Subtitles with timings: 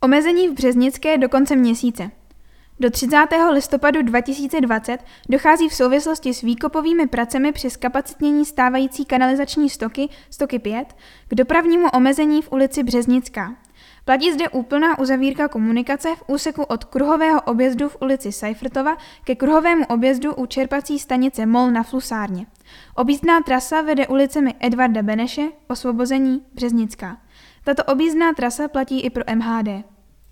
[0.00, 2.10] Omezení v Březnické do konce měsíce.
[2.80, 3.16] Do 30.
[3.52, 10.96] listopadu 2020 dochází v souvislosti s výkopovými pracemi při zkapacitnění stávající kanalizační stoky, stoky 5,
[11.28, 13.54] k dopravnímu omezení v ulici Březnická.
[14.04, 19.84] Platí zde úplná uzavírka komunikace v úseku od kruhového objezdu v ulici Seifertova ke kruhovému
[19.84, 22.46] objezdu u čerpací stanice Mol na Flusárně.
[22.94, 27.16] Objízdná trasa vede ulicemi Edvarda Beneše, Osvobození, Březnická.
[27.64, 29.95] Tato objízdná trasa platí i pro MHD.